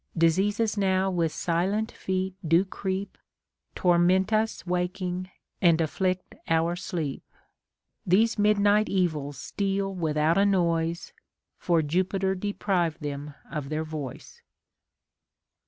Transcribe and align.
Diseases 0.17 0.77
now 0.79 1.11
with 1.11 1.31
silent 1.31 1.91
feet 1.91 2.33
do 2.43 2.65
creep. 2.65 3.19
Torment 3.75 4.33
us 4.33 4.65
waking, 4.65 5.29
and 5.61 5.79
afflict 5.79 6.33
our 6.49 6.75
sleep. 6.75 7.21
These 8.03 8.39
midnight 8.39 8.89
evils 8.89 9.37
steal 9.37 9.93
without 9.93 10.39
a 10.39 10.45
noise, 10.47 11.13
For 11.59 11.83
Jupiter 11.83 12.33
deprived 12.33 13.01
them 13.03 13.35
of 13.51 13.69
their 13.69 13.83
voice. 13.83 14.41